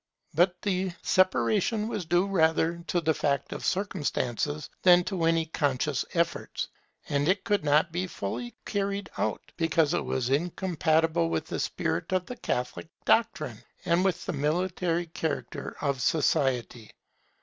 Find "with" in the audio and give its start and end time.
11.29-11.45, 14.03-14.25